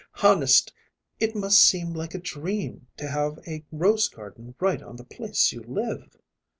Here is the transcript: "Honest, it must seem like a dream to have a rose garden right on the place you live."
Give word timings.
"Honest, 0.23 0.73
it 1.19 1.35
must 1.35 1.59
seem 1.63 1.93
like 1.93 2.15
a 2.15 2.17
dream 2.17 2.87
to 2.97 3.07
have 3.07 3.37
a 3.47 3.63
rose 3.71 4.09
garden 4.09 4.55
right 4.59 4.81
on 4.81 4.95
the 4.95 5.03
place 5.03 5.51
you 5.51 5.61
live." 5.61 6.17